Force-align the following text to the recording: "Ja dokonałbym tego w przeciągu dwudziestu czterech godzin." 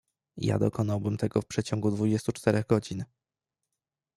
"Ja 0.37 0.59
dokonałbym 0.59 1.17
tego 1.17 1.41
w 1.41 1.45
przeciągu 1.47 1.91
dwudziestu 1.91 2.31
czterech 2.31 2.67
godzin." 2.67 3.05